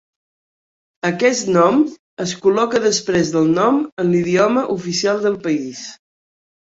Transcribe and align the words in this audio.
Aquest 1.09 1.51
nom 1.57 1.83
es 2.25 2.33
col·loca 2.45 2.81
després 2.87 3.31
del 3.37 3.53
nom 3.59 3.77
en 4.05 4.13
l'idioma 4.15 4.65
oficial 4.77 5.23
del 5.27 5.37
país. 5.45 5.85